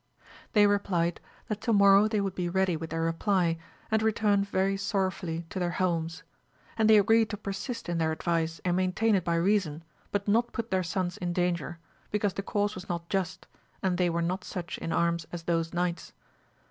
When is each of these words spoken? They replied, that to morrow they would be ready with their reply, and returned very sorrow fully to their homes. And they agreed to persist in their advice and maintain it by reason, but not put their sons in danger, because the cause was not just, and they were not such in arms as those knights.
They 0.53 0.65
replied, 0.65 1.21
that 1.47 1.61
to 1.61 1.71
morrow 1.71 2.07
they 2.07 2.21
would 2.21 2.33
be 2.33 2.49
ready 2.49 2.75
with 2.75 2.89
their 2.89 3.03
reply, 3.03 3.59
and 3.91 4.01
returned 4.01 4.49
very 4.49 4.75
sorrow 4.75 5.11
fully 5.11 5.45
to 5.51 5.59
their 5.59 5.69
homes. 5.77 6.23
And 6.75 6.89
they 6.89 6.97
agreed 6.97 7.29
to 7.29 7.37
persist 7.37 7.87
in 7.87 7.99
their 7.99 8.11
advice 8.11 8.59
and 8.65 8.75
maintain 8.75 9.13
it 9.13 9.23
by 9.23 9.35
reason, 9.35 9.83
but 10.11 10.27
not 10.27 10.53
put 10.53 10.71
their 10.71 10.81
sons 10.81 11.17
in 11.17 11.33
danger, 11.33 11.77
because 12.09 12.33
the 12.33 12.41
cause 12.41 12.73
was 12.73 12.89
not 12.89 13.09
just, 13.09 13.45
and 13.83 13.99
they 13.99 14.09
were 14.09 14.23
not 14.23 14.43
such 14.43 14.79
in 14.79 14.91
arms 14.91 15.27
as 15.31 15.43
those 15.43 15.71
knights. 15.71 16.13